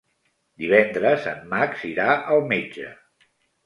Divendres 0.63 1.29
en 1.33 1.45
Max 1.53 1.87
irà 1.93 2.11
al 2.19 2.45
metge. 2.57 2.93